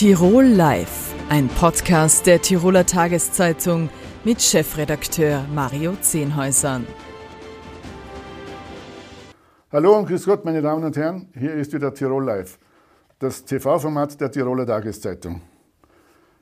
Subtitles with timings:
[0.00, 3.90] Tirol Live, ein Podcast der Tiroler Tageszeitung
[4.24, 6.86] mit Chefredakteur Mario Zehnhäusern.
[9.70, 11.28] Hallo und grüß Gott, meine Damen und Herren.
[11.38, 12.58] Hier ist wieder Tirol Live,
[13.18, 15.42] das TV-Format der Tiroler Tageszeitung.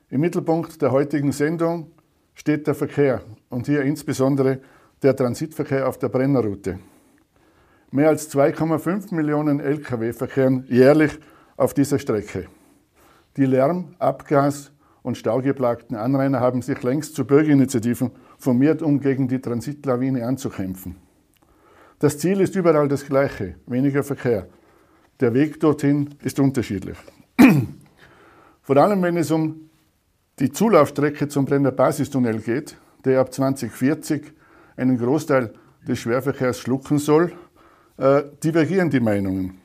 [0.09, 1.91] Im Mittelpunkt der heutigen Sendung
[2.35, 4.61] steht der Verkehr und hier insbesondere
[5.03, 6.79] der Transitverkehr auf der Brennerroute.
[7.91, 11.19] Mehr als 2,5 Millionen Lkw verkehren jährlich
[11.57, 12.47] auf dieser Strecke.
[13.39, 19.41] Die Lärm-, Abgas- und staugeplagten Anrainer haben sich längst zu Bürgerinitiativen formiert, um gegen die
[19.41, 20.97] Transitlawine anzukämpfen.
[22.01, 24.49] Das Ziel ist überall das gleiche, weniger Verkehr.
[25.21, 26.99] Der Weg dorthin ist unterschiedlich.
[28.63, 29.71] Vor allem, wenn es um
[30.41, 34.33] die Zulaufstrecke zum Brenner Basistunnel geht, der ab 2040
[34.77, 35.53] einen Großteil
[35.87, 37.33] des Schwerverkehrs schlucken soll,
[37.99, 39.59] äh, divergieren die Meinungen.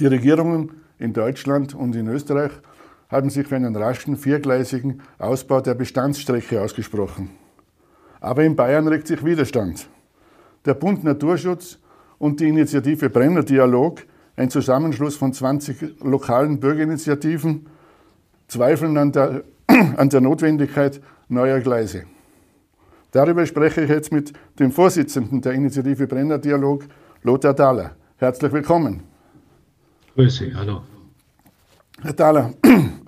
[0.00, 2.50] Die Regierungen in Deutschland und in Österreich
[3.10, 7.30] haben sich für einen raschen viergleisigen Ausbau der Bestandsstrecke ausgesprochen.
[8.20, 9.88] Aber in Bayern regt sich Widerstand.
[10.64, 11.78] Der Bund Naturschutz
[12.18, 14.02] und die Initiative Brenner Dialog,
[14.36, 17.66] ein Zusammenschluss von 20 lokalen Bürgerinitiativen,
[18.46, 19.42] zweifeln an der,
[19.96, 22.04] an der Notwendigkeit neuer Gleise.
[23.10, 26.84] Darüber spreche ich jetzt mit dem Vorsitzenden der Initiative Brenner Dialog,
[27.22, 27.96] Lothar Dahler.
[28.18, 29.02] Herzlich willkommen.
[30.14, 30.82] Grüße, hallo.
[32.02, 32.54] Herr Thaler,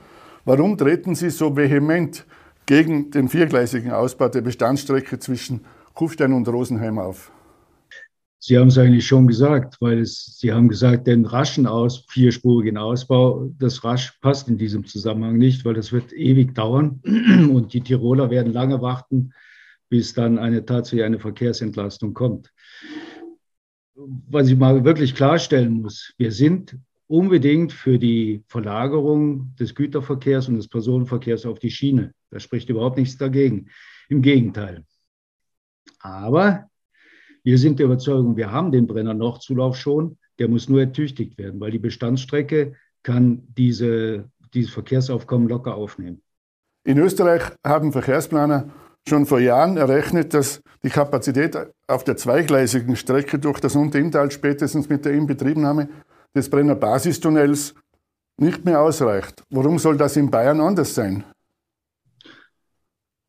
[0.45, 2.25] warum treten Sie so vehement
[2.67, 5.61] gegen den viergleisigen Ausbau der Bestandsstrecke zwischen
[5.95, 7.33] Kufstein und Rosenheim auf?
[8.45, 12.77] Sie haben es eigentlich schon gesagt, weil es, Sie haben gesagt, den raschen Aus, vierspurigen
[12.77, 17.83] Ausbau, das rasch passt in diesem Zusammenhang nicht, weil das wird ewig dauern und die
[17.83, 19.33] Tiroler werden lange warten,
[19.89, 22.53] bis dann eine tatsächlich eine Verkehrsentlastung kommt.
[23.95, 26.77] Was ich mal wirklich klarstellen muss, wir sind
[27.13, 32.15] unbedingt für die Verlagerung des Güterverkehrs und des Personenverkehrs auf die Schiene.
[32.31, 33.69] Da spricht überhaupt nichts dagegen.
[34.09, 34.85] Im Gegenteil.
[36.01, 36.71] Aber
[37.45, 41.61] wir sind der Überzeugung, wir haben den Brenner Nordzulauf schon, der muss nur ertüchtigt werden,
[41.61, 46.23] weil die Bestandsstrecke kann diese, dieses Verkehrsaufkommen locker aufnehmen.
[46.85, 48.71] In Österreich haben Verkehrsplaner
[49.07, 54.89] schon vor Jahren errechnet, dass die Kapazität auf der zweigleisigen Strecke durch das Unterinntal spätestens
[54.89, 55.91] mit der Inbetriebnahme
[56.35, 57.75] des Brenner Basistunnels
[58.39, 59.45] nicht mehr ausreicht.
[59.51, 61.25] Warum soll das in Bayern anders sein?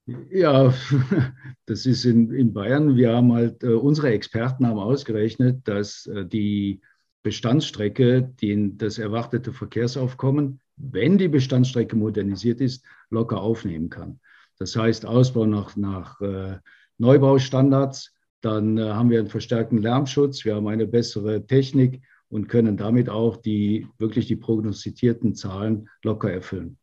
[0.05, 0.73] Ja,
[1.65, 2.95] das ist in, in Bayern.
[2.95, 6.81] Wir haben halt, äh, unsere Experten haben ausgerechnet, dass äh, die
[7.21, 14.19] Bestandsstrecke den, das erwartete Verkehrsaufkommen, wenn die Bestandsstrecke modernisiert ist, locker aufnehmen kann.
[14.59, 16.57] Das heißt, Ausbau nach, nach äh,
[16.97, 22.01] Neubaustandards, dann haben wir einen verstärkten Lärmschutz, wir haben eine bessere Technik
[22.33, 26.77] und können damit auch die wirklich die prognostizierten Zahlen locker erfüllen.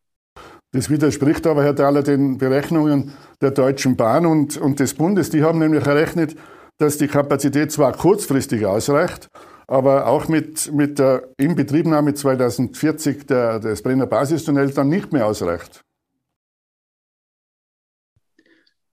[0.71, 5.29] Das widerspricht aber, Herr Thaler, den Berechnungen der Deutschen Bahn und, und des Bundes.
[5.29, 6.37] Die haben nämlich errechnet,
[6.77, 9.27] dass die Kapazität zwar kurzfristig ausreicht,
[9.67, 15.81] aber auch mit, mit der Inbetriebnahme 2040 der, des Brenner Basistunnels dann nicht mehr ausreicht.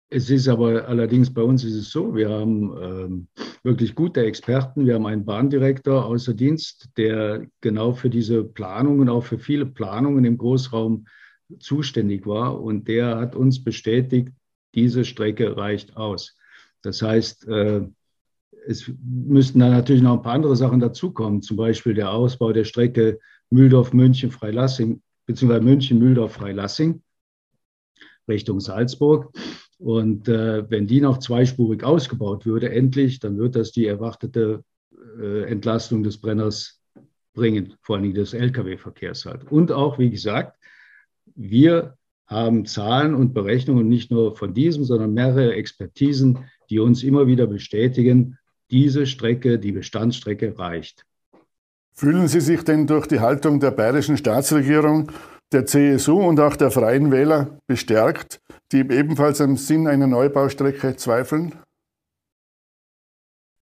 [0.10, 3.28] Es ist aber allerdings bei uns ist es so, wir haben ähm,
[3.64, 4.86] wirklich gute Experten.
[4.86, 10.24] Wir haben einen Bahndirektor außer Dienst, der genau für diese Planungen, auch für viele Planungen
[10.24, 11.06] im Großraum
[11.60, 12.62] zuständig war.
[12.62, 14.30] Und der hat uns bestätigt,
[14.76, 16.38] diese Strecke reicht aus.
[16.84, 17.88] Das heißt, äh,
[18.68, 22.64] es müssten dann natürlich noch ein paar andere Sachen dazukommen, zum Beispiel der Ausbau der
[22.64, 27.02] Strecke Mühldorf-München-Freilassing, beziehungsweise München-Mühldorf-Freilassing
[28.28, 29.32] Richtung Salzburg.
[29.78, 34.64] Und äh, wenn die noch zweispurig ausgebaut würde, endlich, dann wird das die erwartete
[35.20, 36.82] äh, Entlastung des Brenners
[37.34, 39.52] bringen, vor allem des Lkw-Verkehrs halt.
[39.52, 40.58] Und auch, wie gesagt,
[41.36, 41.98] wir
[42.28, 47.46] haben Zahlen und Berechnungen nicht nur von diesem, sondern mehrere Expertisen, die uns immer wieder
[47.46, 48.38] bestätigen,
[48.72, 51.06] diese Strecke, die Bestandsstrecke reicht.
[51.94, 55.12] Fühlen Sie sich denn durch die Haltung der bayerischen Staatsregierung
[55.52, 58.42] der CSU und auch der Freien Wähler bestärkt,
[58.72, 61.56] die ebenfalls am Sinn einer Neubaustrecke zweifeln?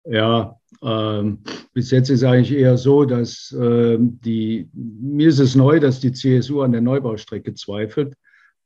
[0.06, 1.44] Ja, ähm,
[1.74, 6.12] bis jetzt ist eigentlich eher so, dass äh, die, mir ist es neu, dass die
[6.12, 8.16] CSU an der Neubaustrecke zweifelt.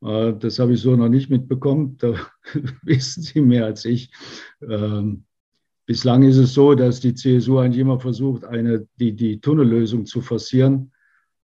[0.02, 1.98] Äh, das habe ich so noch nicht mitbekommen.
[1.98, 2.14] Da
[2.84, 4.12] wissen Sie mehr als ich.
[4.62, 5.26] Ähm,
[5.86, 10.22] bislang ist es so, dass die CSU eigentlich immer versucht, eine, die, die Tunnellösung zu
[10.22, 10.93] forcieren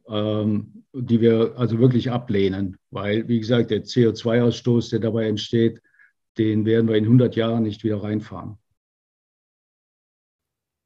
[0.09, 5.83] ähm, die wir also wirklich ablehnen, weil, wie gesagt, der CO2-Ausstoß, der dabei entsteht,
[6.39, 8.59] den werden wir in 100 Jahren nicht wieder reinfahren.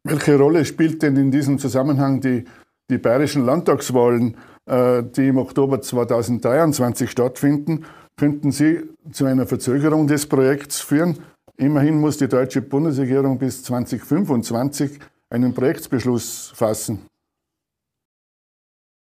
[0.04, 2.44] Welche Rolle spielt denn in diesem Zusammenhang die,
[2.88, 4.36] die bayerischen Landtagswahlen,
[4.66, 7.84] äh, die im Oktober 2023 stattfinden,
[8.16, 8.82] könnten sie
[9.12, 11.18] zu einer Verzögerung des Projekts führen.
[11.56, 17.09] Immerhin muss die deutsche Bundesregierung bis 2025 einen Projektbeschluss fassen.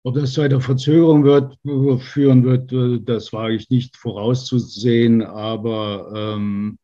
[0.04, 1.56] Ob das zu einer Verzögerung wird,
[2.02, 5.22] führen wird, äh, das wage ich nicht vorauszusehen.
[5.22, 6.78] Aber ähm,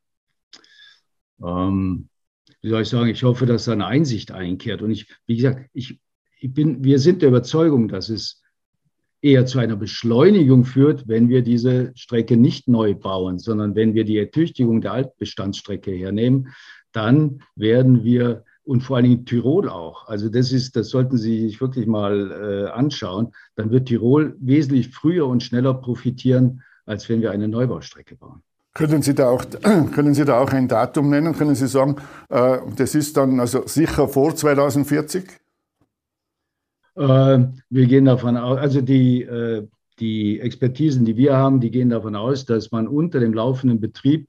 [1.43, 2.09] ähm,
[2.61, 4.83] wie soll ich sagen, ich hoffe, dass da eine Einsicht einkehrt.
[4.83, 6.01] Und ich, wie gesagt, ich,
[6.41, 8.43] ich bin, wir sind der Überzeugung, dass es
[9.21, 14.05] eher zu einer Beschleunigung führt, wenn wir diese Strecke nicht neu bauen, sondern wenn wir
[14.05, 16.49] die Ertüchtigung der Altbestandsstrecke hernehmen,
[16.93, 20.09] dann werden wir und vor allen Dingen Tirol auch.
[20.09, 23.33] Also das ist, das sollten Sie sich wirklich mal äh, anschauen.
[23.57, 28.43] Dann wird Tirol wesentlich früher und schneller profitieren, als wenn wir eine Neubaustrecke bauen.
[28.75, 29.43] Können Sie da auch,
[29.95, 31.35] können Sie da auch ein Datum nennen?
[31.35, 31.97] Können Sie sagen,
[32.29, 35.25] äh, das ist dann also sicher vor 2040?
[36.95, 37.01] Äh,
[37.71, 39.67] wir gehen davon aus, also die, äh,
[39.99, 44.29] die Expertisen, die wir haben, die gehen davon aus, dass man unter dem laufenden Betrieb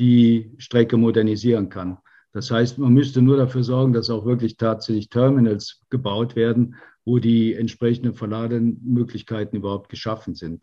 [0.00, 1.98] die Strecke modernisieren kann.
[2.36, 6.74] Das heißt, man müsste nur dafür sorgen, dass auch wirklich tatsächlich Terminals gebaut werden,
[7.06, 10.62] wo die entsprechenden Verlademöglichkeiten überhaupt geschaffen sind.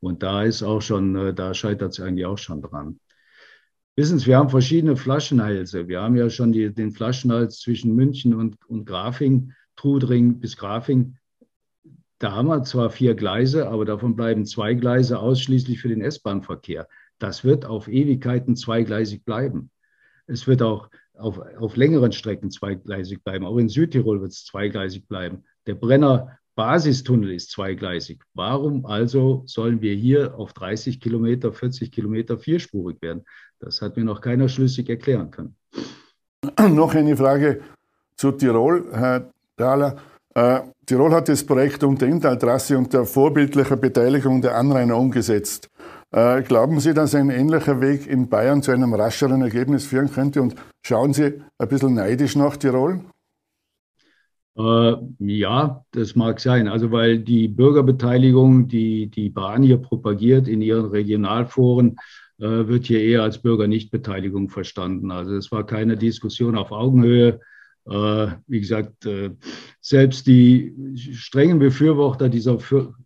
[0.00, 2.98] Und da ist auch schon, äh, da scheitert es eigentlich auch schon dran.
[3.94, 5.86] Wissen Sie, wir haben verschiedene Flaschenhalse.
[5.86, 11.18] Wir haben ja schon die, den Flaschenhals zwischen München und, und Grafing, Trudring bis Grafing.
[12.18, 16.88] Da haben wir zwar vier Gleise, aber davon bleiben zwei Gleise ausschließlich für den S-Bahn-Verkehr.
[17.20, 19.70] Das wird auf Ewigkeiten zweigleisig bleiben.
[20.26, 23.44] Es wird auch auf, auf längeren Strecken zweigleisig bleiben.
[23.44, 25.44] Auch in Südtirol wird es zweigleisig bleiben.
[25.66, 28.22] Der Brenner Basistunnel ist zweigleisig.
[28.34, 33.24] Warum also sollen wir hier auf 30 Kilometer, 40 Kilometer vierspurig werden?
[33.58, 35.56] Das hat mir noch keiner schlüssig erklären können.
[36.74, 37.60] Noch eine Frage
[38.16, 39.96] zu Tirol, Herr Dahler.
[40.34, 45.68] Äh, Tirol hat das Projekt unter Inntaltrasse unter vorbildlicher Beteiligung der Anrainer umgesetzt.
[46.12, 50.42] Äh, glauben Sie, dass ein ähnlicher Weg in Bayern zu einem rascheren Ergebnis führen könnte?
[50.42, 50.54] Und
[50.84, 53.00] schauen Sie ein bisschen neidisch nach Tirol?
[54.58, 56.68] Äh, ja, das mag sein.
[56.68, 61.96] Also weil die Bürgerbeteiligung, die die Bahn hier propagiert in ihren Regionalforen,
[62.38, 65.10] äh, wird hier eher als Bürgernichtbeteiligung verstanden.
[65.10, 67.40] Also es war keine Diskussion auf Augenhöhe.
[67.86, 69.30] Äh, wie gesagt, äh,
[69.80, 72.58] selbst die strengen Befürworter dieser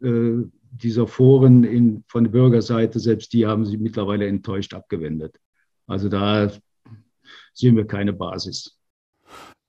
[0.03, 0.43] äh,
[0.77, 5.37] dieser Foren in, von der Bürgerseite, selbst die haben sie mittlerweile enttäuscht abgewendet.
[5.87, 6.51] Also da
[7.55, 8.79] sehen wir keine Basis.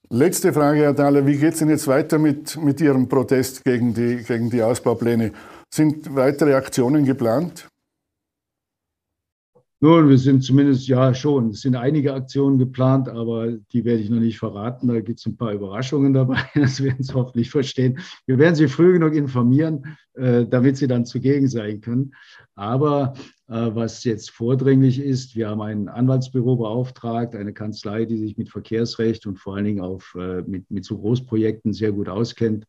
[0.09, 1.25] Letzte Frage, Herr Thaler.
[1.25, 5.33] Wie geht es denn jetzt weiter mit, mit Ihrem Protest gegen die, gegen die Ausbaupläne?
[5.73, 7.67] Sind weitere Aktionen geplant?
[9.79, 14.09] Nun, wir sind zumindest, ja schon, es sind einige Aktionen geplant, aber die werde ich
[14.09, 14.87] noch nicht verraten.
[14.87, 17.99] Da gibt es ein paar Überraschungen dabei, das werden Sie hoffentlich verstehen.
[18.25, 22.15] Wir werden Sie früh genug informieren, äh, damit Sie dann zugegen sein können.
[22.55, 23.13] Aber
[23.49, 28.49] äh, was jetzt vordringlich ist, wir haben ein Anwaltsbüro beauftragt, eine Kanzlei, die sich mit
[28.49, 32.65] Verkehrsrecht und vor allen Dingen auf, äh, mit, mit so Großprojekten sehr gut auskennt.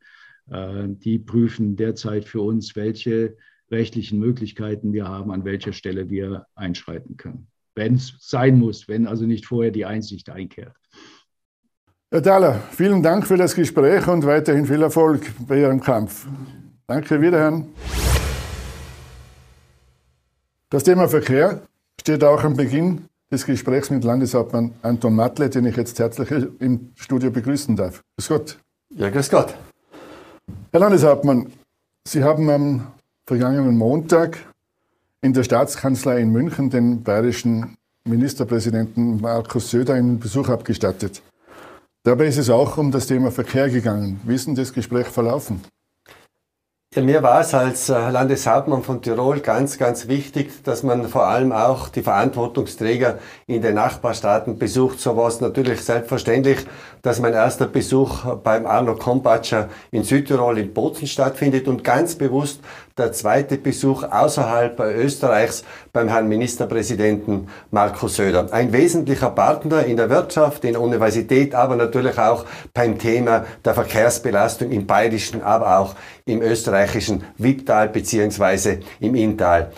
[0.50, 3.36] Die prüfen derzeit für uns, welche
[3.70, 7.48] rechtlichen Möglichkeiten wir haben, an welcher Stelle wir einschreiten können.
[7.74, 10.74] Wenn es sein muss, wenn also nicht vorher die Einsicht einkehrt.
[12.10, 16.26] Herr Thaler, vielen Dank für das Gespräch und weiterhin viel Erfolg bei Ihrem Kampf.
[16.86, 17.66] Danke, wiederhören.
[20.70, 21.62] Das Thema Verkehr
[22.00, 26.92] steht auch am Beginn des Gesprächs mit Landeshauptmann Anton Matle, den ich jetzt herzlich im
[26.94, 28.02] Studio begrüßen darf.
[28.16, 28.58] Grüß Gott.
[28.90, 29.54] Ja, grüß Gott.
[30.72, 31.52] Herr Landeshauptmann,
[32.06, 32.86] Sie haben am
[33.28, 34.38] vergangenen Montag
[35.20, 41.20] in der Staatskanzlei in München den bayerischen Ministerpräsidenten Markus Söder einen Besuch abgestattet.
[42.04, 44.18] Dabei ist es auch um das Thema Verkehr gegangen.
[44.24, 45.60] Wie ist denn das Gespräch verlaufen?
[46.94, 51.26] Ja, mir war es als äh, Landeshauptmann von Tirol ganz, ganz wichtig, dass man vor
[51.26, 54.98] allem auch die Verantwortungsträger in den Nachbarstaaten besucht.
[54.98, 56.60] So war es natürlich selbstverständlich,
[57.02, 62.62] dass mein erster Besuch beim Arno Kompatscher in Südtirol in Bozen stattfindet und ganz bewusst
[62.98, 68.48] der zweite Besuch außerhalb Österreichs beim Herrn Ministerpräsidenten Markus Söder.
[68.52, 73.74] Ein wesentlicher Partner in der Wirtschaft, in der Universität, aber natürlich auch beim Thema der
[73.74, 79.70] Verkehrsbelastung im bayerischen, aber auch im österreichischen Wipptal beziehungsweise im Inntal.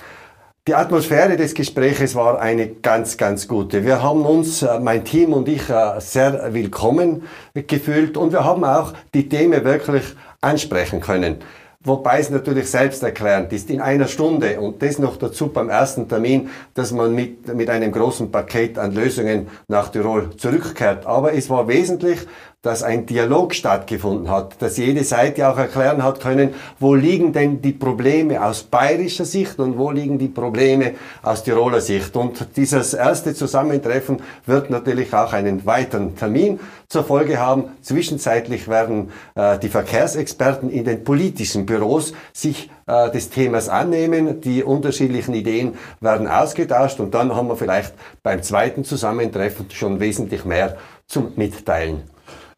[0.68, 3.84] Die Atmosphäre des Gespräches war eine ganz, ganz gute.
[3.84, 7.22] Wir haben uns, äh, mein Team und ich, äh, sehr willkommen
[7.54, 10.04] gefühlt und wir haben auch die Themen wirklich
[10.42, 11.38] ansprechen können.
[11.82, 16.50] Wobei es natürlich selbsterklärend ist, in einer Stunde und das noch dazu beim ersten Termin,
[16.74, 21.06] dass man mit, mit einem großen Paket an Lösungen nach Tirol zurückkehrt.
[21.06, 22.26] Aber es war wesentlich,
[22.62, 27.62] dass ein Dialog stattgefunden hat, dass jede Seite auch erklären hat können, wo liegen denn
[27.62, 32.14] die Probleme aus bayerischer Sicht und wo liegen die Probleme aus Tiroler Sicht.
[32.16, 37.64] Und dieses erste Zusammentreffen wird natürlich auch einen weiteren Termin zur Folge haben.
[37.80, 44.42] Zwischenzeitlich werden äh, die Verkehrsexperten in den politischen Büros sich äh, des Themas annehmen.
[44.42, 50.44] Die unterschiedlichen Ideen werden ausgetauscht und dann haben wir vielleicht beim zweiten Zusammentreffen schon wesentlich
[50.44, 50.76] mehr
[51.06, 52.02] zum Mitteilen.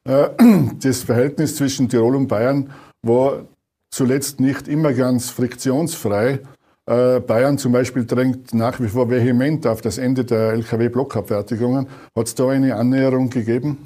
[0.09, 0.29] Äh,
[0.83, 2.71] das Verhältnis zwischen Tirol und Bayern
[3.03, 3.45] war
[3.91, 6.41] zuletzt nicht immer ganz friktionsfrei.
[6.87, 11.87] Äh, Bayern zum Beispiel drängt nach wie vor vehement auf das Ende der Lkw-Blockabfertigungen.
[12.17, 13.79] Hat es da eine Annäherung gegeben?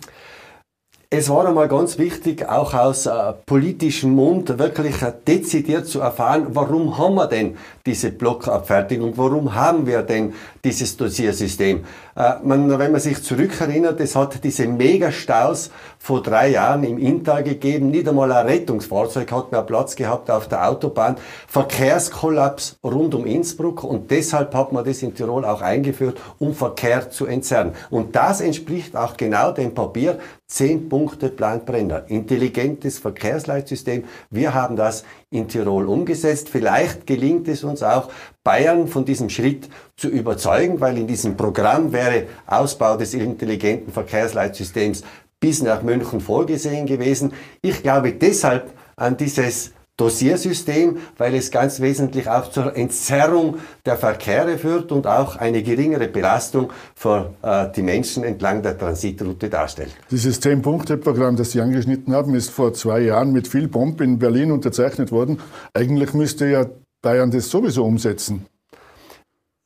[1.09, 6.49] Es war einmal ganz wichtig, auch aus äh, politischem Mund wirklich äh, dezidiert zu erfahren,
[6.49, 7.57] warum haben wir denn
[7.87, 10.35] diese Blockabfertigung, warum haben wir denn
[10.67, 11.85] dieses Dossiersystem.
[12.17, 17.45] Äh, man, wenn man sich zurückerinnert, es hat diese Megastaus vor drei Jahren im Inntal
[17.45, 23.27] gegeben, nicht einmal ein Rettungsfahrzeug hat mehr Platz gehabt auf der Autobahn, Verkehrskollaps rund um
[23.27, 27.73] Innsbruck und deshalb hat man das in Tirol auch eingeführt, um Verkehr zu entzerren.
[27.91, 30.19] Und das entspricht auch genau dem Papier
[30.49, 32.05] 10 Punkte Plan Brenner.
[32.09, 34.05] Intelligentes Verkehrsleitsystem.
[34.31, 36.49] Wir haben das in Tirol umgesetzt.
[36.49, 38.11] Vielleicht gelingt es uns auch,
[38.45, 45.03] Bayern von diesem Schritt zu überzeugen, weil in diesem Programm wäre Ausbau des intelligenten Verkehrsleitsystems
[45.41, 47.33] bis nach München vorgesehen gewesen.
[47.61, 54.59] Ich glaube deshalb an dieses Dossiersystem, weil es ganz wesentlich auch zur Entzerrung der Verkehre
[54.59, 59.97] führt und auch eine geringere Belastung für äh, die Menschen entlang der Transitroute darstellt.
[60.11, 64.51] Dieses Zehn-Punkte-Programm, das Sie angeschnitten haben, ist vor zwei Jahren mit viel Pomp in Berlin
[64.51, 65.41] unterzeichnet worden.
[65.73, 66.67] Eigentlich müsste ja
[67.01, 68.47] Bayern das sowieso umsetzen.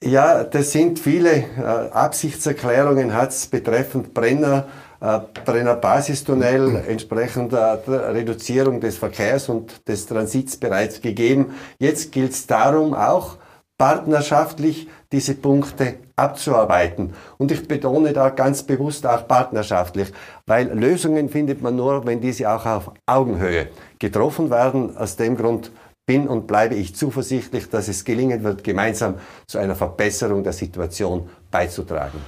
[0.03, 4.67] Ja, das sind viele äh, Absichtserklärungen, hat es betreffend Brenner
[5.01, 11.55] äh, Brenner Basistunnel entsprechend der Reduzierung des Verkehrs und des Transits bereits gegeben.
[11.79, 13.37] Jetzt gilt es darum, auch
[13.79, 17.15] partnerschaftlich diese Punkte abzuarbeiten.
[17.39, 20.13] Und ich betone da ganz bewusst auch partnerschaftlich,
[20.47, 24.97] weil Lösungen findet man nur, wenn diese auch auf Augenhöhe getroffen werden.
[24.99, 25.73] Aus dem Grund
[26.05, 29.15] bin und bleibe ich zuversichtlich, dass es gelingen wird, gemeinsam
[29.47, 32.21] zu einer Verbesserung der Situation beizutragen.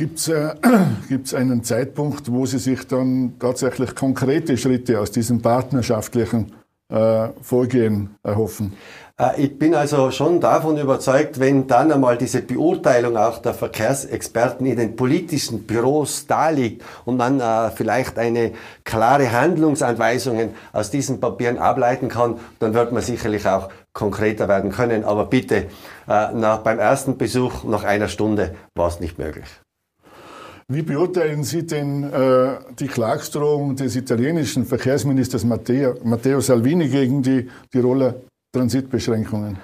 [0.00, 0.54] Gibt es äh,
[1.36, 6.52] einen Zeitpunkt, wo Sie sich dann tatsächlich konkrete Schritte aus diesem partnerschaftlichen
[6.88, 8.72] äh, Vorgehen erhoffen?
[9.18, 14.64] Äh, ich bin also schon davon überzeugt, wenn dann einmal diese Beurteilung auch der Verkehrsexperten
[14.64, 18.52] in den politischen Büros darliegt und man äh, vielleicht eine
[18.84, 25.04] klare Handlungsanweisungen aus diesen Papieren ableiten kann, dann wird man sicherlich auch konkreter werden können.
[25.04, 25.66] Aber bitte,
[26.08, 29.44] äh, nach, beim ersten Besuch nach einer Stunde war es nicht möglich.
[30.72, 37.48] Wie beurteilen Sie denn äh, die Klagsdrohung des italienischen Verkehrsministers Matteo, Matteo Salvini gegen die
[37.72, 38.14] Tiroler
[38.54, 39.58] Transitbeschränkungen?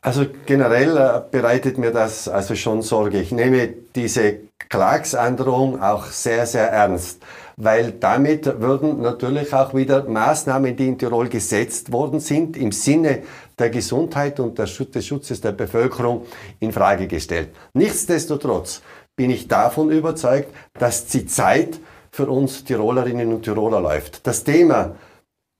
[0.00, 3.20] Also generell äh, bereitet mir das also schon Sorge.
[3.20, 4.36] Ich nehme diese
[4.68, 7.20] Klagsandrohung auch sehr, sehr ernst,
[7.56, 13.24] weil damit würden natürlich auch wieder Maßnahmen, die in Tirol gesetzt worden sind, im Sinne
[13.58, 16.26] der Gesundheit und des Schutzes der Bevölkerung
[16.60, 17.48] in Frage gestellt.
[17.74, 18.82] Nichtsdestotrotz
[19.16, 21.78] bin ich davon überzeugt, dass die Zeit
[22.10, 24.26] für uns Tirolerinnen und Tiroler läuft.
[24.26, 24.96] Das Thema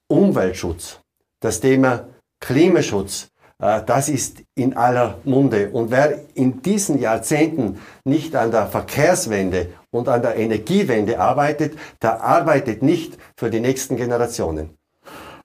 [0.08, 1.00] Umweltschutz,
[1.40, 2.06] das Thema
[2.40, 3.28] Klimaschutz,
[3.58, 5.70] äh, das ist in aller Munde.
[5.70, 12.22] Und wer in diesen Jahrzehnten nicht an der Verkehrswende und an der Energiewende arbeitet, der
[12.22, 14.76] arbeitet nicht für die nächsten Generationen.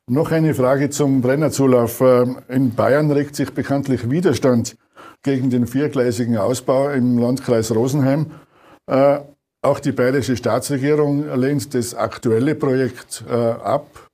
[0.09, 2.01] Noch eine Frage zum Brennerzulauf.
[2.01, 4.75] Äh, in Bayern regt sich bekanntlich Widerstand
[5.27, 8.31] gegen den viergleisigen Ausbau im Landkreis Rosenheim.
[8.85, 9.19] Äh,
[9.61, 14.07] auch die bayerische Staatsregierung lehnt das aktuelle Projekt äh, ab.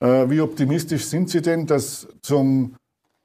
[0.00, 2.76] Äh, wie optimistisch sind Sie denn, dass zum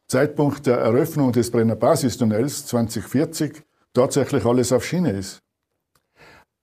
[0.08, 3.63] Zeitpunkt der Eröffnung des Brenner Basistunnels 2040
[3.94, 5.39] tatsächlich alles auf Schiene ist?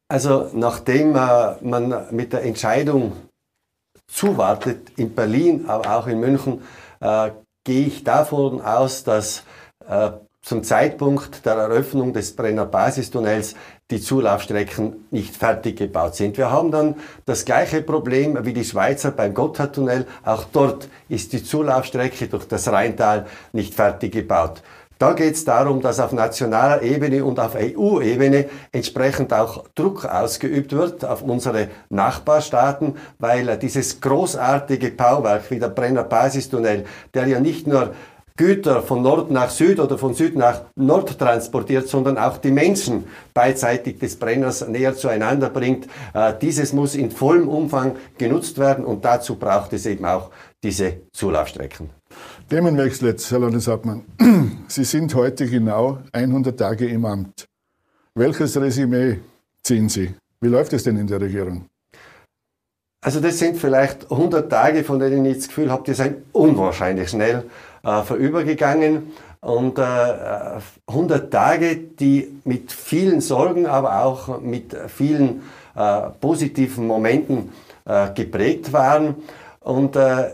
[0.09, 3.13] Also nachdem äh, man mit der Entscheidung
[4.07, 6.63] zuwartet in Berlin, aber auch in München,
[7.01, 7.31] äh,
[7.63, 9.43] gehe ich davon aus, dass
[9.87, 10.13] äh,
[10.43, 13.55] zum Zeitpunkt der Eröffnung des Brenner Basistunnels
[13.91, 16.37] die Zulaufstrecken nicht fertig gebaut sind.
[16.37, 16.97] Wir haben dann
[17.27, 20.07] das gleiche Problem wie die Schweizer beim Gotthardtunnel.
[20.25, 24.63] Auch dort ist die Zulaufstrecke durch das Rheintal nicht fertig gebaut.
[24.99, 30.73] Da geht es darum, dass auf nationaler Ebene und auf EU-Ebene entsprechend auch Druck ausgeübt
[30.73, 36.85] wird auf unsere Nachbarstaaten, weil dieses großartige Bauwerk wie der Brenner Basistunnel,
[37.15, 37.95] der ja nicht nur
[38.37, 43.05] Güter von Nord nach Süd oder von Süd nach Nord transportiert, sondern auch die Menschen
[43.35, 45.87] beidseitig des Brenners näher zueinander bringt.
[46.15, 50.31] Äh, dieses muss in vollem Umfang genutzt werden und dazu braucht es eben auch
[50.63, 51.91] diese Zulaufstrecken.
[52.49, 54.03] Themenwechsel jetzt, Herr Landeshauptmann.
[54.69, 57.47] Sie sind heute genau 100 Tage im Amt.
[58.15, 59.21] Welches Resümee
[59.63, 60.15] ziehen Sie?
[60.41, 61.67] Wie läuft es denn in der Regierung?
[63.05, 67.11] Also das sind vielleicht 100 Tage, von denen ich das Gefühl habe, die sind unwahrscheinlich
[67.11, 67.45] schnell
[67.83, 69.13] äh, vorübergegangen.
[69.41, 75.43] Und äh, 100 Tage, die mit vielen Sorgen, aber auch mit vielen
[75.75, 77.51] äh, positiven Momenten
[77.85, 79.17] äh, geprägt waren.
[79.59, 80.31] Und äh,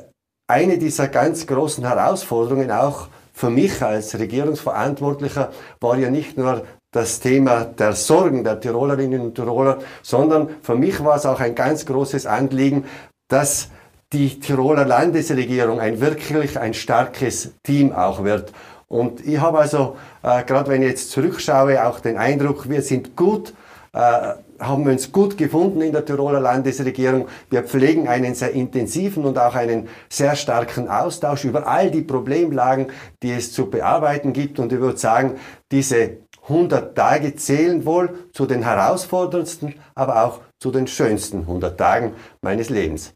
[0.46, 7.20] eine dieser ganz großen Herausforderungen auch für mich als Regierungsverantwortlicher war ja nicht nur das
[7.20, 11.84] Thema der Sorgen der Tirolerinnen und Tiroler, sondern für mich war es auch ein ganz
[11.84, 12.84] großes Anliegen,
[13.28, 13.68] dass
[14.12, 18.52] die Tiroler Landesregierung ein wirklich ein starkes Team auch wird.
[18.88, 23.16] Und ich habe also, äh, gerade wenn ich jetzt zurückschaue, auch den Eindruck, wir sind
[23.16, 23.52] gut,
[23.92, 27.28] äh, haben uns gut gefunden in der Tiroler Landesregierung.
[27.50, 32.86] Wir pflegen einen sehr intensiven und auch einen sehr starken Austausch über all die Problemlagen,
[33.22, 34.58] die es zu bearbeiten gibt.
[34.58, 35.36] Und ich würde sagen,
[35.70, 36.16] diese
[36.48, 42.70] 100 Tage zählen wohl zu den herausforderndsten, aber auch zu den schönsten 100 Tagen meines
[42.70, 43.12] Lebens.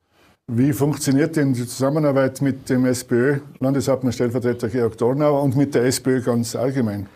[0.48, 6.20] Wie funktioniert denn die Zusammenarbeit mit dem SPÖ-Landeshauptmann Stellvertreter Georg Dornauer und mit der SPÖ
[6.20, 7.08] ganz allgemein?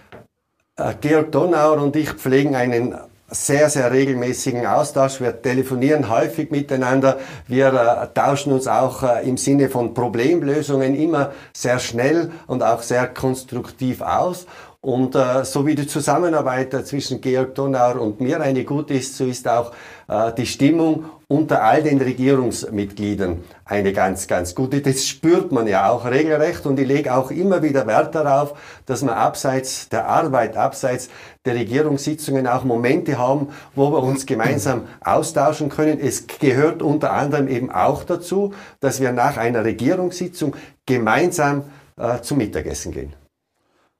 [0.76, 2.94] Äh, Georg Donauer und ich pflegen einen
[3.28, 5.20] sehr, sehr regelmäßigen Austausch.
[5.20, 7.18] Wir telefonieren häufig miteinander.
[7.48, 12.82] Wir äh, tauschen uns auch äh, im Sinne von Problemlösungen immer sehr schnell und auch
[12.82, 14.46] sehr konstruktiv aus.
[14.86, 19.24] Und äh, so wie die Zusammenarbeit zwischen Georg Donauer und mir eine gute ist, so
[19.24, 19.72] ist auch
[20.06, 24.82] äh, die Stimmung unter all den Regierungsmitgliedern eine ganz, ganz gute.
[24.82, 29.02] Das spürt man ja auch regelrecht und ich lege auch immer wieder Wert darauf, dass
[29.02, 31.08] wir abseits der Arbeit, abseits
[31.44, 35.98] der Regierungssitzungen auch Momente haben, wo wir uns gemeinsam austauschen können.
[35.98, 40.54] Es gehört unter anderem eben auch dazu, dass wir nach einer Regierungssitzung
[40.86, 41.64] gemeinsam
[41.98, 43.25] äh, zum Mittagessen gehen.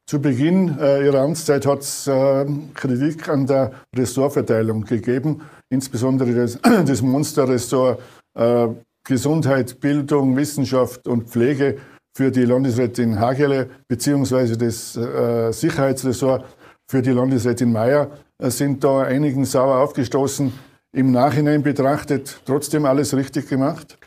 [0.08, 6.60] Zu Beginn äh, Ihrer Amtszeit hat es äh, Kritik an der Ressortverteilung gegeben, insbesondere das,
[6.86, 8.00] das Monsterressort
[8.38, 8.68] äh,
[9.04, 11.78] Gesundheit, Bildung, Wissenschaft und Pflege
[12.16, 16.44] für die Landesrätin Hagele beziehungsweise das äh, Sicherheitsressort
[16.88, 20.52] für die Landesrätin Mayer äh, sind da einigen sauer aufgestoßen.
[20.92, 23.98] Im Nachhinein betrachtet trotzdem alles richtig gemacht?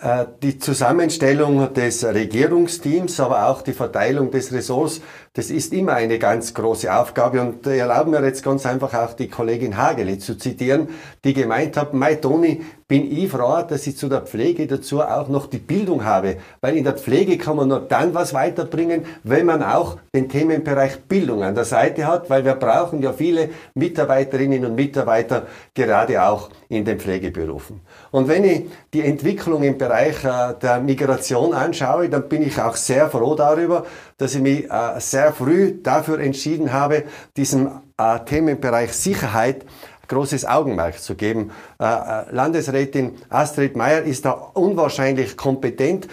[0.00, 5.00] Äh, die Zusammenstellung des Regierungsteams, aber auch die Verteilung des Ressorts,
[5.36, 7.40] das ist immer eine ganz große Aufgabe.
[7.40, 10.88] Und erlauben mir jetzt ganz einfach auch die Kollegin Hageli zu zitieren,
[11.24, 15.28] die gemeint hat, Mai Toni, bin ich froh, dass ich zu der Pflege dazu auch
[15.28, 16.36] noch die Bildung habe.
[16.60, 21.00] Weil in der Pflege kann man nur dann was weiterbringen, wenn man auch den Themenbereich
[21.04, 26.50] Bildung an der Seite hat, weil wir brauchen ja viele Mitarbeiterinnen und Mitarbeiter gerade auch
[26.68, 27.80] in den Pflegeberufen.
[28.10, 32.76] Und wenn ich die Entwicklung im Bereich äh, der Migration anschaue, dann bin ich auch
[32.76, 33.84] sehr froh darüber,
[34.16, 37.04] dass ich mich äh, sehr früh dafür entschieden habe,
[37.36, 39.64] diesem äh, Themenbereich Sicherheit
[40.08, 41.50] großes Augenmerk zu geben.
[41.78, 46.08] Äh, Landesrätin Astrid Meyer ist da unwahrscheinlich kompetent,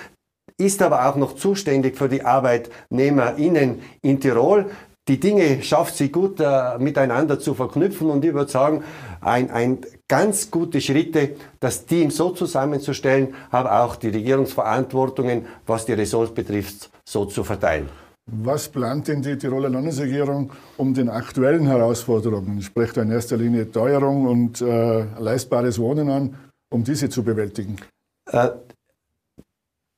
[0.58, 4.70] ist aber auch noch zuständig für die ArbeitnehmerInnen in Tirol.
[5.08, 8.84] Die Dinge schafft sie gut äh, miteinander zu verknüpfen und ich würde sagen,
[9.20, 15.94] ein, ein ganz gute Schritte, das Team so zusammenzustellen, aber auch die Regierungsverantwortungen, was die
[15.94, 17.90] Ressorts betrifft, so zu verteilen.
[18.28, 23.38] Was plant denn die Tiroler Landesregierung, um den aktuellen Herausforderungen, ich spreche da in erster
[23.38, 26.36] Linie Teuerung und äh, leistbares Wohnen an,
[26.70, 27.78] um diese zu bewältigen?
[28.32, 28.50] Äh,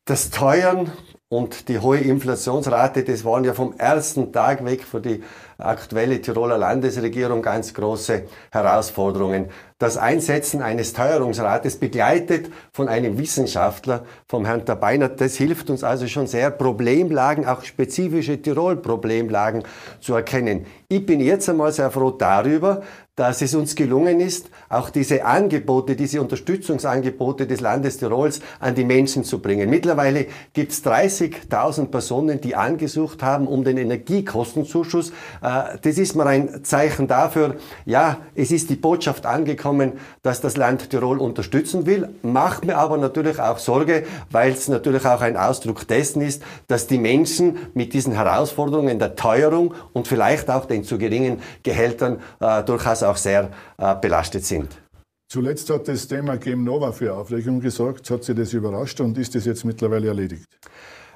[0.05, 0.91] das Teuern
[1.33, 5.23] und die hohe Inflationsrate, das waren ja vom ersten Tag weg für die
[5.57, 9.49] aktuelle Tiroler Landesregierung ganz große Herausforderungen.
[9.79, 16.07] Das Einsetzen eines Teuerungsrates begleitet von einem Wissenschaftler, vom Herrn Tabeiner, das hilft uns also
[16.07, 19.63] schon sehr, Problemlagen, auch spezifische Tirol-Problemlagen
[19.99, 20.65] zu erkennen.
[20.87, 22.83] Ich bin jetzt einmal sehr froh darüber,
[23.15, 28.85] dass es uns gelungen ist, auch diese Angebote, diese Unterstützungsangebote des Landes Tirols an die
[28.85, 29.69] Menschen zu bringen.
[29.69, 35.13] Mittlerweile gibt es 30.000 Personen, die angesucht haben um den Energiekostenzuschuss.
[35.43, 40.57] Äh, das ist mal ein Zeichen dafür, ja, es ist die Botschaft angekommen, dass das
[40.57, 45.35] Land Tirol unterstützen will, macht mir aber natürlich auch Sorge, weil es natürlich auch ein
[45.37, 50.83] Ausdruck dessen ist, dass die Menschen mit diesen Herausforderungen der Teuerung und vielleicht auch den
[50.83, 54.69] zu geringen Gehältern äh, durchaus auch sehr äh, belastet sind.
[55.33, 58.07] Zuletzt hat das Thema Game Nova für Aufregung gesorgt.
[58.11, 60.45] Hat Sie das überrascht und ist das jetzt mittlerweile erledigt?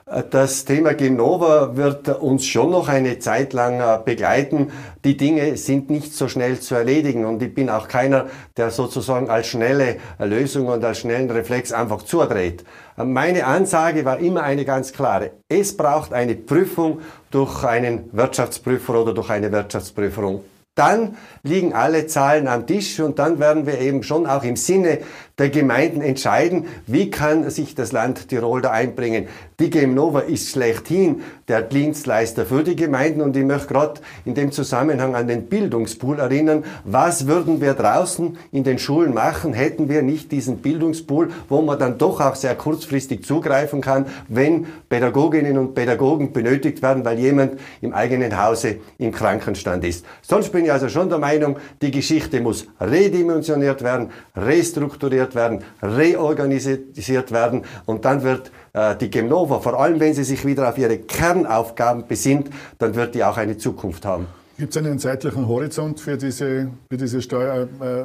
[0.09, 4.71] Das Thema Genova wird uns schon noch eine Zeit lang äh, begleiten.
[5.03, 9.29] Die Dinge sind nicht so schnell zu erledigen und ich bin auch keiner, der sozusagen
[9.29, 12.63] als schnelle Lösung und als schnellen Reflex einfach zudreht.
[12.95, 15.31] Meine Ansage war immer eine ganz klare.
[15.49, 20.41] Es braucht eine Prüfung durch einen Wirtschaftsprüfer oder durch eine Wirtschaftsprüferung.
[20.77, 24.99] Dann liegen alle Zahlen am Tisch und dann werden wir eben schon auch im Sinne
[25.37, 29.27] der Gemeinden entscheiden, wie kann sich das Land Tirol da einbringen.
[29.59, 34.51] Die Gemnova ist schlechthin der Dienstleister für die Gemeinden und ich möchte gerade in dem
[34.51, 36.63] Zusammenhang an den Bildungspool erinnern.
[36.85, 41.77] Was würden wir draußen in den Schulen machen, hätten wir nicht diesen Bildungspool, wo man
[41.77, 47.59] dann doch auch sehr kurzfristig zugreifen kann, wenn Pädagoginnen und Pädagogen benötigt werden, weil jemand
[47.81, 50.03] im eigenen Hause im Krankenstand ist.
[50.21, 57.31] Sonst bin ich also schon der Meinung, die Geschichte muss redimensioniert werden, restrukturiert werden, reorganisiert
[57.31, 60.97] werden und dann wird äh, die Gemnova, vor allem wenn sie sich wieder auf ihre
[60.97, 64.27] Kernaufgaben besinnt, dann wird die auch eine Zukunft haben.
[64.57, 68.03] Gibt es einen zeitlichen Horizont für diese, für diese Steuer, äh,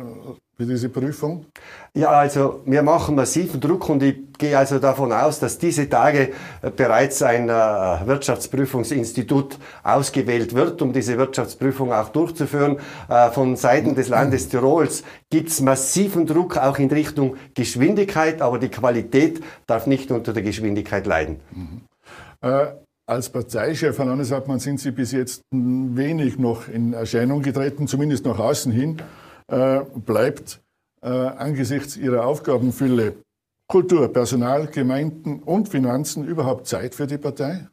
[0.63, 1.47] für diese Prüfung?
[1.95, 6.31] Ja, also wir machen massiven Druck und ich gehe also davon aus, dass diese Tage
[6.63, 12.79] äh, bereits ein äh, Wirtschaftsprüfungsinstitut ausgewählt wird, um diese Wirtschaftsprüfung auch durchzuführen.
[13.09, 18.59] Äh, von Seiten des Landes Tirols gibt es massiven Druck auch in Richtung Geschwindigkeit, aber
[18.59, 21.41] die Qualität darf nicht unter der Geschwindigkeit leiden.
[21.51, 21.81] Mhm.
[22.41, 22.67] Äh,
[23.05, 28.39] als Parteichef, Herr Landeshauptmann, sind Sie bis jetzt wenig noch in Erscheinung getreten, zumindest nach
[28.39, 29.03] außen hin.
[29.53, 30.63] Äh, bleibt
[31.03, 33.17] äh, angesichts Ihrer Aufgabenfülle
[33.69, 37.69] Kultur, Personal, Gemeinden und Finanzen überhaupt Zeit für die Partei?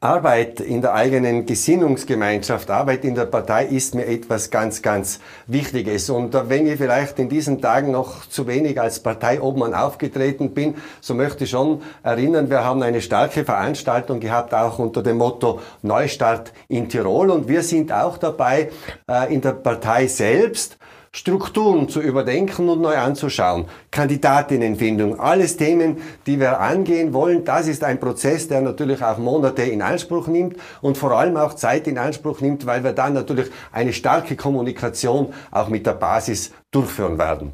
[0.00, 6.08] Arbeit in der eigenen Gesinnungsgemeinschaft, Arbeit in der Partei ist mir etwas ganz, ganz Wichtiges.
[6.08, 11.14] Und wenn ich vielleicht in diesen Tagen noch zu wenig als Parteiobmann aufgetreten bin, so
[11.14, 16.52] möchte ich schon erinnern, wir haben eine starke Veranstaltung gehabt, auch unter dem Motto Neustart
[16.68, 17.30] in Tirol.
[17.30, 18.70] Und wir sind auch dabei,
[19.10, 20.78] äh, in der Partei selbst
[21.12, 23.64] Strukturen zu überdenken und neu anzuschauen.
[23.90, 27.44] Kandidatinnenfindung, alles Themen, die wir angehen wollen.
[27.44, 31.54] Das ist ein Prozess, der natürlich auch Monate in Anspruch nimmt und vor allem auch
[31.54, 36.52] Zeit in Anspruch nimmt, weil wir dann natürlich eine starke Kommunikation auch mit der Basis
[36.70, 37.52] durchführen werden.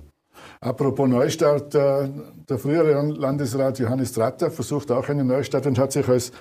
[0.61, 2.09] Apropos Neustart, äh,
[2.49, 6.33] der frühere Landesrat Johannes Tratter versucht auch einen Neustart und hat sich als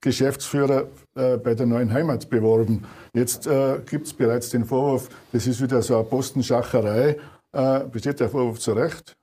[0.00, 2.86] Geschäftsführer äh, bei der neuen Heimat beworben.
[3.12, 7.18] Jetzt äh, gibt es bereits den Vorwurf, das ist wieder so eine Postenschacherei.
[7.52, 9.16] Äh, besteht der Vorwurf zu Recht?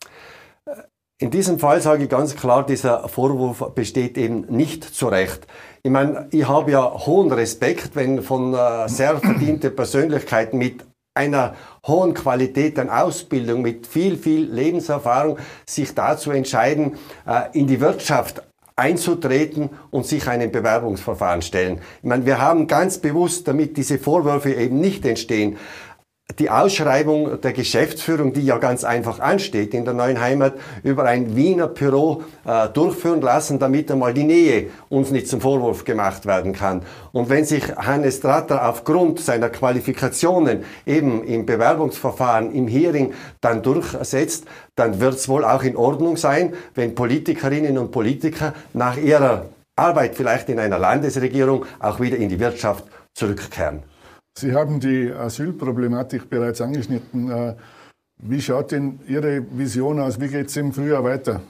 [1.20, 5.48] In diesem Fall sage ich ganz klar, dieser Vorwurf besteht eben nicht zu Recht.
[5.82, 10.86] Ich meine, ich habe ja hohen Respekt, wenn von äh, sehr verdiente Persönlichkeiten mit
[11.16, 11.56] einer
[11.88, 18.44] hohen Qualität an Ausbildung, mit viel, viel Lebenserfahrung sich dazu entscheiden, äh, in die Wirtschaft
[18.78, 21.82] einzutreten und sich einem Bewerbungsverfahren stellen.
[22.04, 25.58] Ich meine, wir haben ganz bewusst, damit diese Vorwürfe eben nicht entstehen,
[26.40, 31.36] die Ausschreibung der Geschäftsführung, die ja ganz einfach ansteht in der neuen Heimat, über ein
[31.36, 36.54] Wiener Büro äh, durchführen lassen, damit einmal die Nähe uns nicht zum Vorwurf gemacht werden
[36.54, 36.84] kann.
[37.12, 44.46] Und wenn sich Hannes Tratter aufgrund seiner Qualifikationen eben im Bewerbungsverfahren, im Hearing dann durchsetzt,
[44.76, 50.16] dann wird es wohl auch in Ordnung sein, wenn Politikerinnen und Politiker nach ihrer Arbeit
[50.16, 53.82] vielleicht in einer Landesregierung auch wieder in die Wirtschaft zurückkehren.
[54.38, 57.32] Sie haben die Asylproblematik bereits angeschnitten.
[57.32, 57.56] Äh,
[58.20, 60.22] wie schaut denn Ihre Vision aus?
[60.22, 61.42] Wie geht es im Frühjahr weiter?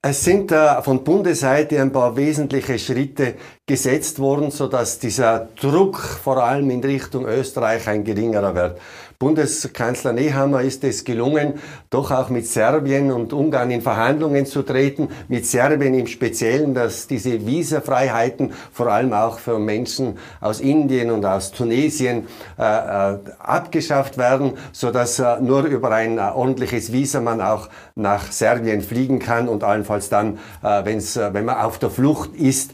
[0.00, 3.34] Es sind äh, von Bundesseite ein paar wesentliche Schritte
[3.66, 8.80] gesetzt worden, sodass dieser Druck vor allem in Richtung Österreich ein geringerer wird.
[9.24, 11.54] Bundeskanzler Nehammer ist es gelungen,
[11.88, 17.06] doch auch mit Serbien und Ungarn in Verhandlungen zu treten, mit Serbien im Speziellen, dass
[17.06, 22.26] diese Visafreiheiten vor allem auch für Menschen aus Indien und aus Tunesien
[22.58, 27.70] äh, äh, abgeschafft werden, so dass äh, nur über ein äh, ordentliches Visa man auch
[27.94, 32.34] nach Serbien fliegen kann und allenfalls dann, äh, wenn's, äh, wenn man auf der Flucht
[32.34, 32.72] ist,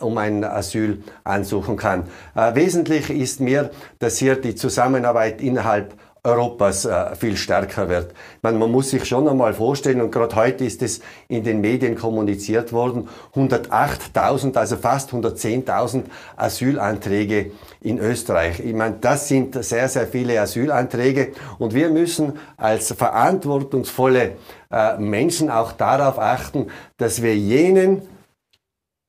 [0.00, 2.04] um ein Asyl ansuchen kann.
[2.34, 8.14] wesentlich ist mir, dass hier die Zusammenarbeit in innerhalb Europas äh, viel stärker wird.
[8.42, 11.96] Man, man muss sich schon einmal vorstellen, und gerade heute ist es in den Medien
[11.96, 16.04] kommuniziert worden, 108.000, also fast 110.000
[16.36, 18.60] Asylanträge in Österreich.
[18.60, 24.36] Ich meine, das sind sehr, sehr viele Asylanträge und wir müssen als verantwortungsvolle
[24.70, 28.02] äh, Menschen auch darauf achten, dass wir jenen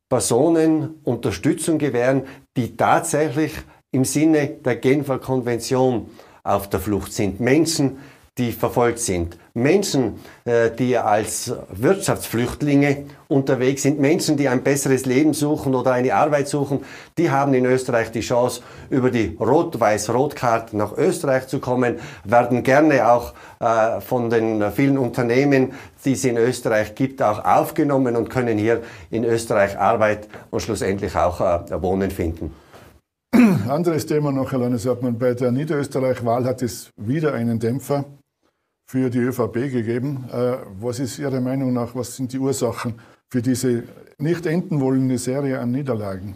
[0.10, 2.24] Personen Unterstützung gewähren,
[2.58, 3.54] die tatsächlich
[3.92, 6.10] im Sinne der Genfer Konvention
[6.44, 7.40] auf der Flucht sind.
[7.40, 7.98] Menschen,
[8.40, 9.38] die verfolgt sind.
[9.54, 16.16] Menschen, äh, die als Wirtschaftsflüchtlinge unterwegs sind, Menschen, die ein besseres Leben suchen oder eine
[16.16, 16.84] Arbeit suchen,
[17.20, 23.08] die haben in Österreich die Chance, über die Rot-Weiß-Rot-Karte nach Österreich zu kommen, werden gerne
[23.08, 28.58] auch äh, von den vielen Unternehmen, die es in Österreich gibt, auch aufgenommen und können
[28.58, 32.63] hier in Österreich Arbeit und schlussendlich auch äh, Wohnen finden.
[33.68, 35.18] Anderes Thema noch, Herr Landeshauptmann.
[35.18, 38.06] Bei der Niederösterreich-Wahl hat es wieder einen Dämpfer
[38.86, 40.26] für die ÖVP gegeben.
[40.32, 43.00] Äh, was ist Ihrer Meinung nach, was sind die Ursachen
[43.32, 43.86] für diese
[44.20, 46.36] nicht enden wollende Serie an Niederlagen?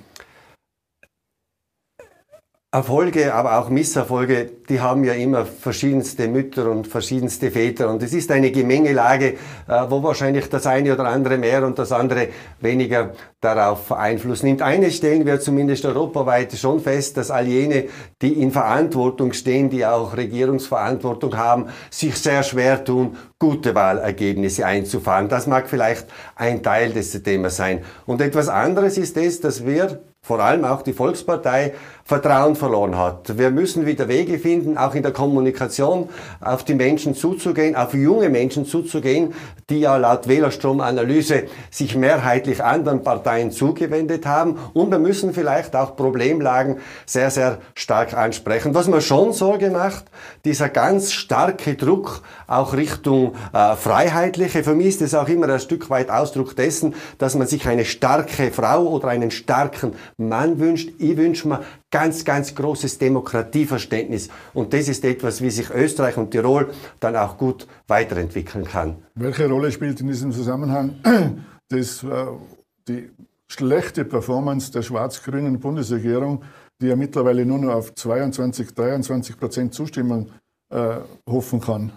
[2.69, 7.89] Erfolge, aber auch Misserfolge, die haben ja immer verschiedenste Mütter und verschiedenste Väter.
[7.89, 9.35] Und es ist eine Gemengelage,
[9.69, 12.27] äh, wo wahrscheinlich das eine oder andere mehr und das andere
[12.59, 14.61] weniger darauf Einfluss nimmt.
[14.61, 17.85] Eines stellen wir zumindest europaweit schon fest, dass all jene,
[18.21, 25.29] die in Verantwortung stehen, die auch Regierungsverantwortung haben, sich sehr schwer tun, gute Wahlergebnisse einzufahren.
[25.29, 27.85] Das mag vielleicht ein Teil des Themas sein.
[28.05, 31.73] Und etwas anderes ist es, dass wir vor allem auch die Volkspartei
[32.07, 33.37] Vertrauen verloren hat.
[33.37, 36.07] Wir müssen wieder Wege finden, auch in der Kommunikation
[36.39, 39.33] auf die Menschen zuzugehen, auf junge Menschen zuzugehen,
[39.69, 44.57] die ja laut Wählerstromanalyse sich mehrheitlich anderen Parteien zugewendet haben.
[44.71, 48.73] Und wir müssen vielleicht auch Problemlagen sehr, sehr stark ansprechen.
[48.73, 50.05] Was mir schon Sorge macht,
[50.45, 54.63] dieser ganz starke Druck auch Richtung äh, Freiheitliche.
[54.63, 57.83] Für mich ist es auch immer ein Stück weit Ausdruck dessen, dass man sich eine
[57.83, 60.91] starke Frau oder einen starken Mann wünscht.
[60.99, 61.59] Ich wünsche mir
[61.91, 64.29] ganz, ganz großes Demokratieverständnis.
[64.53, 68.97] Und das ist etwas, wie sich Österreich und Tirol dann auch gut weiterentwickeln kann.
[69.15, 70.95] Welche Rolle spielt in diesem Zusammenhang
[71.69, 72.25] das, äh,
[72.87, 73.09] die
[73.47, 76.43] schlechte Performance der schwarz-grünen Bundesregierung,
[76.81, 80.29] die ja mittlerweile nur noch auf 22, 23 Prozent Zustimmung
[80.69, 80.97] äh,
[81.27, 81.93] hoffen kann?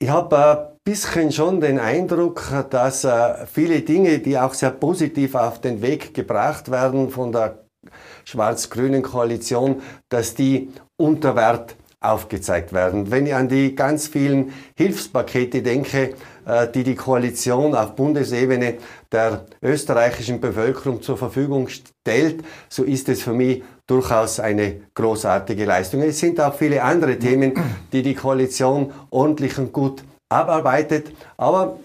[0.00, 5.34] Ich habe ein bisschen schon den Eindruck, dass äh, viele Dinge, die auch sehr positiv
[5.34, 7.58] auf den Weg gebracht werden von der
[8.24, 13.10] schwarz-grünen Koalition, dass die unter Wert aufgezeigt werden.
[13.10, 16.14] Wenn ich an die ganz vielen Hilfspakete denke,
[16.46, 18.78] äh, die die Koalition auf Bundesebene
[19.12, 26.00] der österreichischen Bevölkerung zur Verfügung stellt, so ist es für mich durchaus eine großartige Leistung.
[26.00, 27.52] Es sind auch viele andere Themen,
[27.92, 31.12] die die Koalition ordentlich und gut abarbeitet.
[31.36, 31.78] Aber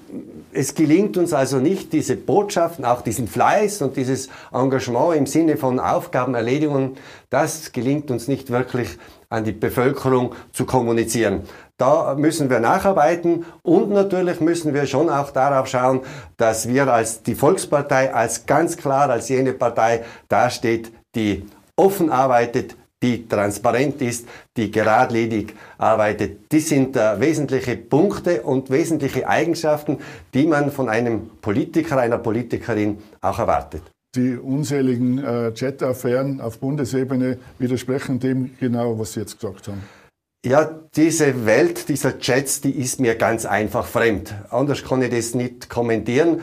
[0.51, 5.57] es gelingt uns also nicht, diese Botschaften, auch diesen Fleiß und dieses Engagement im Sinne
[5.57, 6.97] von Aufgabenerledigungen,
[7.29, 8.97] das gelingt uns nicht wirklich
[9.29, 11.43] an die Bevölkerung zu kommunizieren.
[11.77, 16.01] Da müssen wir nacharbeiten und natürlich müssen wir schon auch darauf schauen,
[16.37, 22.75] dass wir als die Volkspartei als ganz klar als jene Partei dasteht, die offen arbeitet,
[23.03, 26.51] die transparent ist, die geradlinig arbeitet.
[26.51, 29.97] Das sind äh, wesentliche Punkte und wesentliche Eigenschaften,
[30.33, 33.83] die man von einem Politiker, einer Politikerin auch erwartet.
[34.15, 39.83] Die unzähligen äh, Chat-Affären auf Bundesebene widersprechen dem genau, was Sie jetzt gesagt haben.
[40.45, 44.35] Ja, diese Welt dieser Chats, die ist mir ganz einfach fremd.
[44.49, 46.41] Anders kann ich das nicht kommentieren.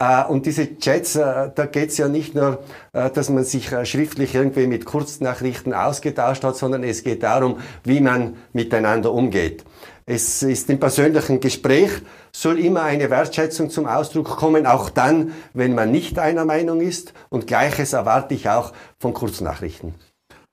[0.00, 4.34] Äh, und diese Chats, äh, da geht's ja nicht nur, äh, dass man sich schriftlich
[4.34, 9.64] irgendwie mit Kurznachrichten ausgetauscht hat, sondern es geht darum, wie man miteinander umgeht.
[10.06, 11.90] Es ist im persönlichen Gespräch,
[12.32, 17.12] soll immer eine Wertschätzung zum Ausdruck kommen, auch dann, wenn man nicht einer Meinung ist.
[17.28, 19.94] Und Gleiches erwarte ich auch von Kurznachrichten.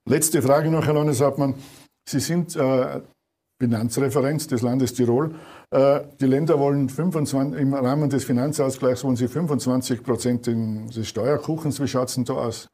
[0.08, 1.56] Letzte Frage noch, Herr Landeshauptmann.
[2.08, 3.02] Sie sind äh,
[3.60, 5.34] Finanzreferent des Landes Tirol.
[5.72, 11.82] Äh, die Länder wollen 25, im Rahmen des Finanzausgleichs wollen sie 25 Prozent des Steuerkuchens.
[11.82, 12.70] Wie schaut es denn da aus?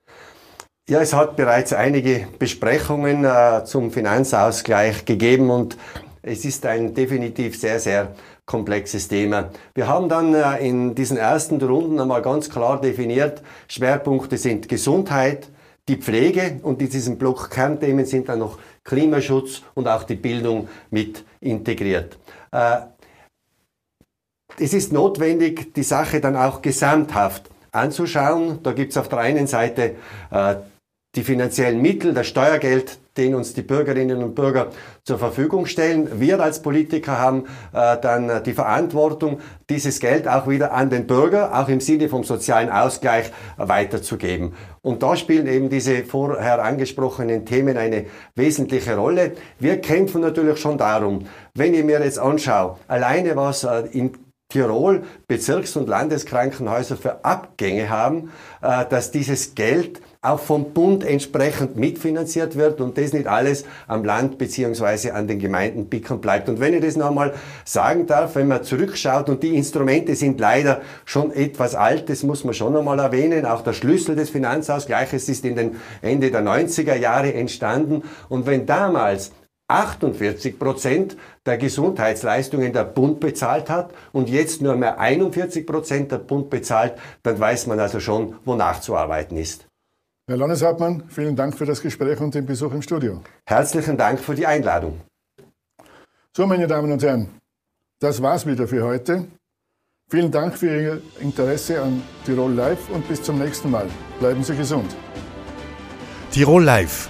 [0.89, 5.77] Ja, es hat bereits einige Besprechungen äh, zum Finanzausgleich gegeben und
[6.21, 8.13] es ist ein definitiv sehr, sehr
[8.45, 9.49] komplexes Thema.
[9.73, 15.47] Wir haben dann äh, in diesen ersten Runden einmal ganz klar definiert, Schwerpunkte sind Gesundheit,
[15.88, 20.69] die Pflege und in diesem Block Kernthemen sind dann noch Klimaschutz und auch die Bildung
[20.89, 22.17] mit integriert.
[22.52, 22.82] Äh,
[24.60, 28.62] es ist notwendig, die Sache dann auch gesamthaft anzuschauen.
[28.62, 29.96] Da gibt es auf der einen Seite
[30.32, 30.56] äh,
[31.15, 34.69] die finanziellen Mittel, das Steuergeld, den uns die Bürgerinnen und Bürger
[35.04, 36.19] zur Verfügung stellen.
[36.19, 41.56] Wir als Politiker haben äh, dann die Verantwortung, dieses Geld auch wieder an den Bürger,
[41.56, 44.54] auch im Sinne vom sozialen Ausgleich, weiterzugeben.
[44.82, 49.34] Und da spielen eben diese vorher angesprochenen Themen eine wesentliche Rolle.
[49.60, 54.13] Wir kämpfen natürlich schon darum, wenn ich mir jetzt anschaue, alleine was äh, in
[54.54, 61.76] Tirol Bezirks- und Landeskrankenhäuser für Abgänge haben, äh, dass dieses Geld auch vom Bund entsprechend
[61.76, 66.48] mitfinanziert wird und das nicht alles am Land beziehungsweise an den Gemeinden picken bleibt.
[66.48, 67.34] Und wenn ich das noch einmal
[67.66, 72.46] sagen darf, wenn man zurückschaut und die Instrumente sind leider schon etwas alt, das muss
[72.46, 76.96] man schon einmal erwähnen, auch der Schlüssel des Finanzausgleiches ist in den Ende der 90er
[76.96, 79.32] Jahre entstanden und wenn damals
[79.73, 86.19] 48 Prozent der Gesundheitsleistungen der Bund bezahlt hat und jetzt nur mehr 41 Prozent der
[86.19, 89.65] Bund bezahlt, dann weiß man also schon, wonach zu arbeiten ist.
[90.27, 93.21] Herr Landeshauptmann, vielen Dank für das Gespräch und den Besuch im Studio.
[93.45, 95.01] Herzlichen Dank für die Einladung.
[96.36, 97.27] So, meine Damen und Herren,
[97.99, 99.25] das war's wieder für heute.
[100.09, 103.88] Vielen Dank für Ihr Interesse an Tirol Live und bis zum nächsten Mal.
[104.19, 104.95] Bleiben Sie gesund.
[106.31, 107.09] Tirol Live